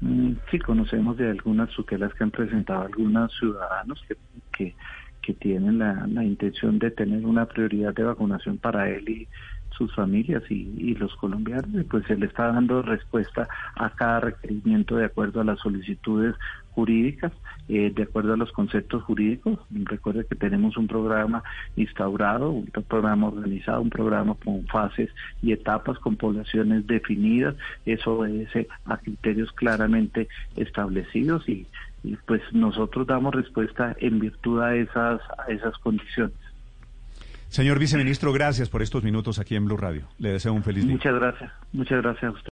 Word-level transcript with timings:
Mm, 0.00 0.32
sí, 0.50 0.58
conocemos 0.58 1.16
de 1.16 1.30
algunas 1.30 1.70
tutelas 1.70 2.12
que 2.14 2.24
han 2.24 2.30
presentado 2.30 2.82
algunos 2.82 3.32
ciudadanos 3.38 4.02
que, 4.06 4.16
que, 4.52 4.76
que 5.22 5.34
tienen 5.34 5.78
la, 5.78 6.06
la 6.06 6.24
intención 6.24 6.78
de 6.78 6.90
tener 6.90 7.24
una 7.24 7.46
prioridad 7.46 7.94
de 7.94 8.04
vacunación 8.04 8.58
para 8.58 8.90
él 8.90 9.08
y 9.08 9.28
sus 9.76 9.94
familias 9.94 10.42
y, 10.50 10.94
los 10.94 11.14
colombianos, 11.16 11.68
y 11.74 11.84
pues 11.84 12.06
se 12.06 12.16
le 12.16 12.26
está 12.26 12.52
dando 12.52 12.82
respuesta 12.82 13.48
a 13.74 13.90
cada 13.90 14.20
requerimiento 14.20 14.96
de 14.96 15.06
acuerdo 15.06 15.40
a 15.40 15.44
las 15.44 15.58
solicitudes 15.60 16.34
jurídicas, 16.70 17.32
eh, 17.68 17.90
de 17.94 18.02
acuerdo 18.02 18.34
a 18.34 18.36
los 18.36 18.52
conceptos 18.52 19.02
jurídicos. 19.04 19.58
Recuerde 19.70 20.26
que 20.26 20.34
tenemos 20.34 20.76
un 20.76 20.86
programa 20.86 21.42
instaurado, 21.76 22.50
un 22.50 22.66
programa 22.66 23.28
organizado, 23.28 23.80
un 23.80 23.90
programa 23.90 24.34
con 24.42 24.66
fases 24.66 25.10
y 25.42 25.52
etapas, 25.52 25.98
con 25.98 26.16
poblaciones 26.16 26.86
definidas, 26.86 27.56
eso 27.84 28.18
obedece 28.18 28.68
a 28.84 28.98
criterios 28.98 29.52
claramente 29.52 30.28
establecidos 30.56 31.48
y, 31.48 31.66
y 32.02 32.16
pues 32.26 32.42
nosotros 32.52 33.06
damos 33.06 33.34
respuesta 33.34 33.96
en 33.98 34.20
virtud 34.20 34.60
a 34.60 34.74
esas, 34.76 35.20
a 35.38 35.50
esas 35.50 35.76
condiciones. 35.78 36.45
Señor 37.56 37.78
viceministro, 37.78 38.34
gracias 38.34 38.68
por 38.68 38.82
estos 38.82 39.02
minutos 39.02 39.38
aquí 39.38 39.56
en 39.56 39.64
Blue 39.64 39.78
Radio. 39.78 40.06
Le 40.18 40.30
deseo 40.30 40.52
un 40.52 40.62
feliz 40.62 40.84
día. 40.84 40.92
Muchas 40.92 41.14
gracias. 41.14 41.50
Muchas 41.72 42.02
gracias 42.02 42.24
a 42.24 42.30
usted. 42.36 42.44